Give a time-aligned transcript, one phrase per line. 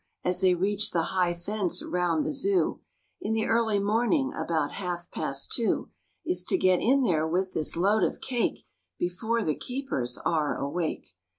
[0.23, 2.81] As they reached the high fence round the Zoo,
[3.21, 5.91] In the early morning, about half past two,
[6.25, 8.63] "Is to get in there with this load of cake ^
[8.97, 11.07] Before the keepers are wide awake."